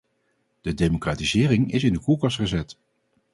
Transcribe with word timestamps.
De 0.61 0.73
democratisering 0.73 1.71
is 1.71 1.83
in 1.83 1.93
de 1.93 1.99
koelkast 1.99 2.35
gezet. 2.35 2.77